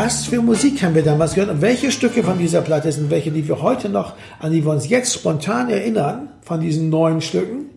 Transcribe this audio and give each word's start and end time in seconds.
was 0.00 0.26
für 0.26 0.40
Musik 0.40 0.80
haben 0.84 0.94
wir 0.94 1.02
damals 1.02 1.34
gehört 1.34 1.50
und 1.50 1.60
welche 1.60 1.90
Stücke 1.90 2.22
von 2.22 2.38
dieser 2.38 2.60
Platte 2.60 2.92
sind 2.92 3.10
welche, 3.10 3.32
die 3.32 3.48
wir 3.48 3.60
heute 3.62 3.88
noch, 3.88 4.14
an 4.38 4.52
die 4.52 4.64
wir 4.64 4.70
uns 4.70 4.88
jetzt 4.88 5.12
spontan 5.12 5.70
erinnern, 5.70 6.28
von 6.42 6.60
diesen 6.60 6.88
neuen 6.88 7.20
Stücken. 7.20 7.70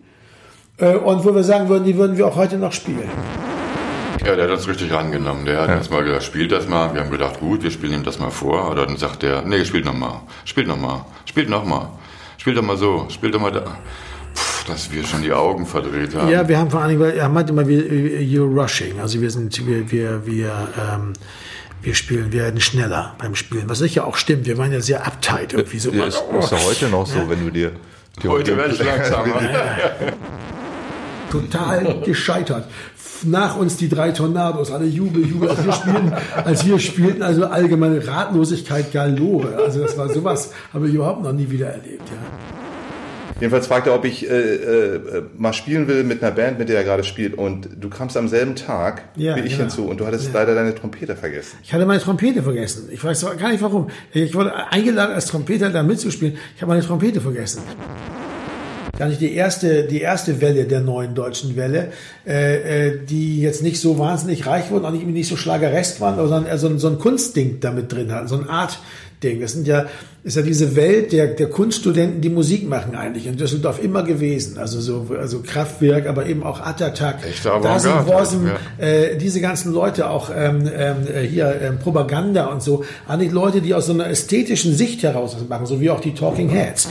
Äh, 0.76 0.94
und 0.94 1.24
wo 1.24 1.34
wir 1.34 1.42
sagen 1.42 1.68
würden, 1.68 1.84
die 1.84 1.96
würden 1.96 2.16
wir 2.16 2.28
auch 2.28 2.36
heute 2.36 2.58
noch 2.58 2.72
spielen. 2.72 3.10
Ja, 4.24 4.36
der 4.36 4.44
hat 4.44 4.52
uns 4.52 4.68
richtig 4.68 4.92
angenommen. 4.92 5.44
Der 5.46 5.62
hat 5.62 5.68
ja. 5.70 5.76
uns 5.78 5.90
mal 5.90 6.04
gesagt, 6.04 6.22
spielt 6.22 6.52
das 6.52 6.68
mal. 6.68 6.94
Wir 6.94 7.00
haben 7.00 7.10
gedacht, 7.10 7.40
gut, 7.40 7.64
wir 7.64 7.72
spielen 7.72 7.92
ihm 7.92 8.04
das 8.04 8.20
mal 8.20 8.30
vor. 8.30 8.70
Oder 8.70 8.86
dann 8.86 8.98
sagt 8.98 9.24
er, 9.24 9.42
nee, 9.42 9.64
spielt 9.64 9.84
noch 9.84 9.98
mal, 9.98 10.20
spielt 10.44 10.68
noch 10.68 10.78
mal, 10.78 11.04
spielt 11.24 11.48
noch 11.48 11.64
mal, 11.64 11.88
spielt 12.38 12.56
doch 12.56 12.62
mal 12.62 12.76
so, 12.76 13.06
spielt 13.08 13.34
doch 13.34 13.40
mal 13.40 13.50
da. 13.50 13.62
Puh, 13.62 14.68
dass 14.68 14.92
wir 14.92 15.02
schon 15.04 15.22
die 15.22 15.32
Augen 15.32 15.66
verdreht 15.66 16.14
haben. 16.14 16.30
Ja, 16.30 16.46
wir 16.46 16.56
haben 16.56 16.70
vor 16.70 16.82
allen 16.82 16.96
Dingen, 16.96 17.16
er 17.16 17.28
meinte 17.28 17.52
immer, 17.52 17.66
wir, 17.66 17.82
you're 18.20 18.62
rushing. 18.62 19.00
Also 19.00 19.20
wir 19.20 19.30
sind, 19.32 19.66
wir, 19.66 19.90
wir, 19.90 20.24
wir, 20.24 20.68
ähm, 20.78 21.14
wir 21.82 21.94
spielen, 21.94 22.32
wir 22.32 22.42
werden 22.42 22.60
schneller 22.60 23.14
beim 23.18 23.34
Spielen. 23.34 23.68
Was 23.68 23.78
sicher 23.78 24.06
auch 24.06 24.16
stimmt. 24.16 24.46
Wir 24.46 24.56
waren 24.58 24.72
ja 24.72 24.80
sehr 24.80 25.06
uptight 25.06 25.52
irgendwie 25.52 25.78
so. 25.78 25.90
Ja, 25.90 26.06
ist, 26.06 26.22
ist 26.38 26.52
ja 26.52 26.58
heute 26.64 26.88
noch 26.88 27.06
so, 27.06 27.18
ja. 27.18 27.28
wenn 27.28 27.44
du 27.44 27.50
dir 27.50 27.72
die 28.22 28.28
heute 28.28 28.56
werde 28.56 28.74
ich 28.74 28.82
langsamer. 28.82 29.40
Total 31.30 32.00
gescheitert 32.04 32.66
nach 33.24 33.56
uns 33.56 33.76
die 33.76 33.88
drei 33.88 34.10
Tornados, 34.10 34.70
alle 34.70 34.86
Jubel, 34.86 35.26
Jubel, 35.26 35.48
als 35.48 35.64
wir 35.64 35.72
spielten, 35.72 36.12
als 36.44 36.66
wir 36.66 36.78
spielten, 36.78 37.22
also 37.22 37.46
allgemeine 37.46 38.06
Ratlosigkeit 38.06 38.92
galore. 38.92 39.56
Also 39.56 39.80
das 39.80 39.96
war 39.96 40.08
sowas, 40.08 40.52
habe 40.72 40.88
ich 40.88 40.94
überhaupt 40.94 41.22
noch 41.22 41.32
nie 41.32 41.48
wieder 41.50 41.68
erlebt, 41.68 42.02
ja. 42.08 42.61
Jedenfalls 43.42 43.66
fragt 43.66 43.88
er, 43.88 43.96
ob 43.96 44.04
ich 44.04 44.30
äh, 44.30 44.34
äh, 44.34 45.22
mal 45.36 45.52
spielen 45.52 45.88
will 45.88 46.04
mit 46.04 46.22
einer 46.22 46.30
Band, 46.30 46.60
mit 46.60 46.68
der 46.68 46.76
er 46.76 46.84
gerade 46.84 47.02
spielt. 47.02 47.34
Und 47.34 47.68
du 47.80 47.90
kamst 47.90 48.16
am 48.16 48.28
selben 48.28 48.54
Tag 48.54 49.02
ja, 49.16 49.34
wie 49.34 49.40
ich 49.40 49.54
genau. 49.54 49.62
hinzu 49.62 49.86
und 49.88 49.98
du 49.98 50.06
hattest 50.06 50.26
ja. 50.26 50.34
leider 50.34 50.54
deine 50.54 50.76
Trompete 50.76 51.16
vergessen. 51.16 51.58
Ich 51.60 51.72
hatte 51.72 51.84
meine 51.84 51.98
Trompete 51.98 52.40
vergessen. 52.44 52.88
Ich 52.92 53.02
weiß 53.02 53.26
gar 53.40 53.50
nicht 53.50 53.60
warum. 53.60 53.90
Ich 54.12 54.36
wurde 54.36 54.54
eingeladen 54.70 55.12
als 55.12 55.26
Trompeter 55.26 55.70
da 55.70 55.82
mitzuspielen. 55.82 56.36
Ich 56.54 56.62
habe 56.62 56.70
meine 56.70 56.86
Trompete 56.86 57.20
vergessen 57.20 57.62
gar 58.98 59.08
nicht 59.08 59.20
die 59.20 59.34
erste, 59.34 59.84
die 59.84 60.00
erste 60.00 60.40
Welle 60.40 60.64
der 60.64 60.80
neuen 60.80 61.14
deutschen 61.14 61.56
Welle, 61.56 61.92
äh, 62.26 62.88
äh, 62.88 62.98
die 63.04 63.40
jetzt 63.40 63.62
nicht 63.62 63.80
so 63.80 63.98
wahnsinnig 63.98 64.46
reich 64.46 64.70
wurden, 64.70 64.84
auch 64.84 64.90
nicht, 64.90 65.06
nicht 65.06 65.28
so 65.28 65.36
schlageresk 65.36 66.00
waren, 66.00 66.16
sondern 66.16 66.58
so, 66.58 66.76
so 66.78 66.88
ein 66.88 66.98
Kunstding 66.98 67.60
damit 67.60 67.92
drin 67.92 68.12
hatten, 68.12 68.28
so 68.28 68.36
eine 68.38 68.48
Art 68.48 68.78
Ding. 69.22 69.40
Das 69.40 69.52
sind 69.52 69.66
ja, 69.66 69.86
ist 70.24 70.36
ja 70.36 70.42
diese 70.42 70.76
Welt 70.76 71.12
der, 71.12 71.28
der 71.28 71.48
Kunststudenten, 71.48 72.20
die 72.20 72.28
Musik 72.28 72.68
machen 72.68 72.94
eigentlich 72.94 73.26
in 73.26 73.36
Düsseldorf 73.36 73.82
immer 73.82 74.02
gewesen. 74.02 74.58
Also 74.58 74.80
so, 74.80 75.14
also 75.18 75.40
Kraftwerk, 75.40 76.06
aber 76.06 76.26
eben 76.26 76.42
auch 76.42 76.60
Attatak, 76.60 77.20
Dasen, 77.42 77.92
Wasm, 78.06 78.46
ja. 78.46 78.84
äh, 78.84 79.16
diese 79.16 79.40
ganzen 79.40 79.72
Leute, 79.72 80.10
auch 80.10 80.30
ähm, 80.34 80.68
ähm, 80.74 80.96
hier 81.28 81.60
ähm, 81.60 81.78
Propaganda 81.78 82.46
und 82.46 82.62
so, 82.62 82.84
eigentlich 83.08 83.32
Leute, 83.32 83.60
die 83.60 83.74
aus 83.74 83.86
so 83.86 83.92
einer 83.92 84.08
ästhetischen 84.08 84.74
Sicht 84.74 85.02
heraus 85.02 85.36
machen, 85.48 85.66
so 85.66 85.80
wie 85.80 85.90
auch 85.90 86.00
die 86.00 86.14
Talking 86.14 86.48
Heads. 86.48 86.88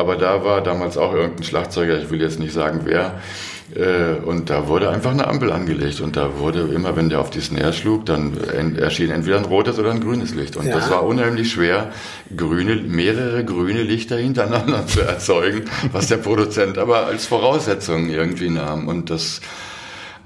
Aber 0.00 0.16
da 0.16 0.44
war 0.44 0.62
damals 0.62 0.96
auch 0.96 1.12
irgendein 1.12 1.44
Schlagzeuger, 1.44 1.98
ich 2.00 2.10
will 2.10 2.22
jetzt 2.22 2.38
nicht 2.38 2.54
sagen 2.54 2.80
wer, 2.84 3.20
äh, 3.74 4.14
und 4.24 4.50
da 4.50 4.66
wurde 4.66 4.88
einfach 4.88 5.10
eine 5.10 5.28
Ampel 5.28 5.52
angelegt 5.52 6.00
und 6.00 6.16
da 6.16 6.38
wurde 6.38 6.70
immer, 6.74 6.96
wenn 6.96 7.08
der 7.08 7.20
auf 7.20 7.30
die 7.30 7.40
Snare 7.40 7.72
schlug, 7.72 8.06
dann 8.06 8.36
erschien 8.76 9.10
entweder 9.10 9.36
ein 9.36 9.44
rotes 9.44 9.78
oder 9.78 9.92
ein 9.92 10.00
grünes 10.00 10.34
Licht. 10.34 10.56
Und 10.56 10.66
ja. 10.66 10.74
das 10.74 10.90
war 10.90 11.04
unheimlich 11.04 11.52
schwer, 11.52 11.92
grüne, 12.34 12.76
mehrere 12.76 13.44
grüne 13.44 13.82
Lichter 13.82 14.16
hintereinander 14.16 14.86
zu 14.88 15.02
erzeugen, 15.02 15.66
was 15.92 16.08
der 16.08 16.16
Produzent 16.16 16.78
aber 16.78 17.06
als 17.06 17.26
Voraussetzung 17.26 18.08
irgendwie 18.08 18.50
nahm. 18.50 18.88
Und 18.88 19.10
das 19.10 19.40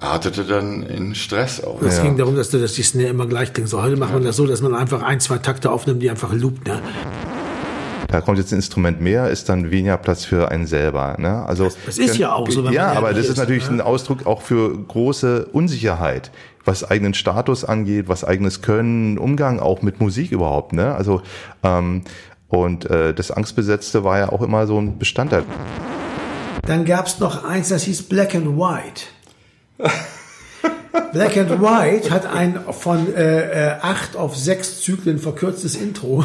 artete 0.00 0.44
dann 0.44 0.82
in 0.82 1.14
Stress 1.14 1.62
aus. 1.62 1.82
Es 1.82 1.98
ja. 1.98 2.04
ging 2.04 2.16
darum, 2.16 2.36
dass, 2.36 2.50
dass 2.50 2.72
die 2.74 2.82
Snare 2.82 3.08
immer 3.08 3.26
gleich 3.26 3.52
klingt. 3.52 3.68
So 3.68 3.82
heute 3.82 3.96
macht 3.96 4.12
man 4.12 4.24
das 4.24 4.36
so, 4.36 4.46
dass 4.46 4.62
man 4.62 4.74
einfach 4.74 5.02
ein, 5.02 5.20
zwei 5.20 5.38
Takte 5.38 5.70
aufnimmt, 5.70 6.02
die 6.02 6.10
einfach 6.10 6.32
loopt. 6.32 6.66
Ne? 6.66 6.80
Da 8.14 8.20
kommt 8.20 8.38
jetzt 8.38 8.52
ein 8.52 8.56
Instrument 8.56 9.00
mehr, 9.00 9.28
ist 9.28 9.48
dann 9.48 9.72
weniger 9.72 9.96
Platz 9.96 10.24
für 10.24 10.48
einen 10.48 10.68
selber. 10.68 11.16
Ne? 11.18 11.44
Also 11.46 11.70
das 11.84 11.98
ist 11.98 12.16
ja 12.16 12.32
auch 12.32 12.48
so. 12.48 12.64
Wenn 12.64 12.72
ja, 12.72 12.92
aber 12.92 13.10
das 13.10 13.24
ist, 13.24 13.30
ist 13.30 13.38
natürlich 13.38 13.68
ne? 13.68 13.78
ein 13.78 13.80
Ausdruck 13.80 14.24
auch 14.24 14.40
für 14.40 14.78
große 14.78 15.46
Unsicherheit, 15.46 16.30
was 16.64 16.88
eigenen 16.88 17.14
Status 17.14 17.64
angeht, 17.64 18.06
was 18.06 18.22
eigenes 18.22 18.62
Können, 18.62 19.18
Umgang 19.18 19.58
auch 19.58 19.82
mit 19.82 19.98
Musik 19.98 20.30
überhaupt. 20.30 20.72
Ne? 20.72 20.94
Also 20.94 21.22
ähm, 21.64 22.02
und 22.46 22.88
äh, 22.88 23.14
das 23.14 23.32
Angstbesetzte 23.32 24.04
war 24.04 24.16
ja 24.20 24.28
auch 24.28 24.42
immer 24.42 24.68
so 24.68 24.78
ein 24.78 24.96
Bestandteil. 24.96 25.42
Dann 26.64 26.84
gab 26.84 27.08
es 27.08 27.18
noch 27.18 27.42
eins, 27.42 27.70
das 27.70 27.82
hieß 27.82 28.04
Black 28.04 28.36
and 28.36 28.56
White. 28.56 29.06
Black 31.12 31.36
and 31.36 31.50
White 31.60 32.10
hat 32.10 32.26
ein 32.26 32.58
von 32.70 33.14
äh, 33.14 33.70
äh, 33.70 33.74
acht 33.80 34.16
auf 34.16 34.36
sechs 34.36 34.80
Zyklen 34.80 35.18
verkürztes 35.18 35.74
Intro, 35.74 36.24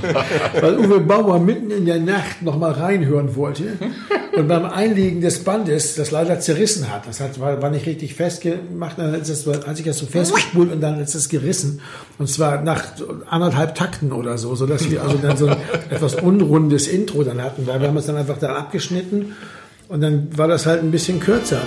weil 0.60 0.78
Uwe 0.78 1.00
Bauer 1.00 1.40
mitten 1.40 1.70
in 1.70 1.84
der 1.84 1.98
Nacht 1.98 2.42
nochmal 2.42 2.72
reinhören 2.72 3.34
wollte 3.34 3.76
und 4.36 4.48
beim 4.48 4.66
Einlegen 4.66 5.20
des 5.20 5.42
Bandes 5.42 5.96
das 5.96 6.10
leider 6.12 6.38
zerrissen 6.38 6.92
hat. 6.92 7.06
Das 7.08 7.20
hat, 7.20 7.40
war, 7.40 7.60
war 7.60 7.70
nicht 7.70 7.86
richtig 7.86 8.14
festgemacht, 8.14 8.98
dann 8.98 9.14
ist 9.14 9.28
es, 9.28 9.46
hat 9.46 9.76
sich 9.76 9.86
das 9.86 9.98
so 9.98 10.06
festgespult 10.06 10.72
und 10.72 10.80
dann 10.80 11.00
ist 11.00 11.14
es 11.14 11.28
gerissen. 11.28 11.80
Und 12.18 12.28
zwar 12.28 12.62
nach 12.62 12.84
anderthalb 13.28 13.74
Takten 13.74 14.12
oder 14.12 14.38
so, 14.38 14.54
sodass 14.54 14.90
wir 14.90 15.02
also 15.02 15.16
dann 15.16 15.36
so 15.36 15.48
ein 15.48 15.56
etwas 15.90 16.14
unrundes 16.14 16.86
Intro 16.86 17.24
dann 17.24 17.42
hatten, 17.42 17.66
weil 17.66 17.80
wir 17.80 17.88
haben 17.88 17.96
es 17.96 18.06
dann 18.06 18.16
einfach 18.16 18.38
da 18.38 18.54
abgeschnitten 18.54 19.34
und 19.88 20.00
dann 20.00 20.28
war 20.36 20.48
das 20.48 20.66
halt 20.66 20.82
ein 20.82 20.90
bisschen 20.90 21.20
kürzer. 21.20 21.60